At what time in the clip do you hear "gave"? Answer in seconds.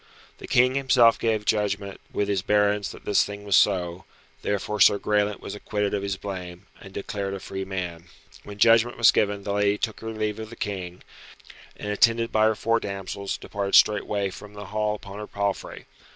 1.19-1.45